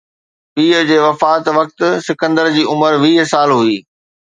پيءُ 0.53 0.79
جي 0.87 0.97
وفات 1.07 1.43
وقت 1.57 1.79
سڪندر 2.07 2.51
جي 2.57 2.63
عمر 2.73 2.91
ويهه 3.05 3.31
سال 3.37 3.57
هئي 3.61 3.79